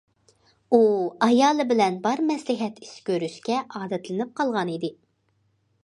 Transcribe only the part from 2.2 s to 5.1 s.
مەسلىھەت ئىش كۆرۈشكە ئادەتلىنىپ قالغان ئىدى.